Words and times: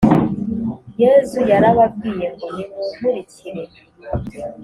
yezu 1.01 1.39
yarababwiye 1.51 2.25
ngo 2.33 2.47
nimunkurikire. 2.55 3.63